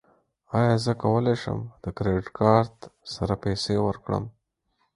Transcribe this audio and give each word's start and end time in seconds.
ایا 0.59 0.75
زه 0.85 0.93
کولی 1.01 1.35
شم 1.41 1.59
د 1.83 1.85
کریډیټ 1.97 2.27
کارت 2.39 2.77
سره 3.13 3.33
پیسې 3.43 3.75
ورکړم؟ 3.81 4.23